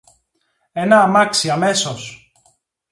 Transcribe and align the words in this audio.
Ένα 0.71 0.99
αμάξι 1.01 1.49
αμέσως! 1.49 2.31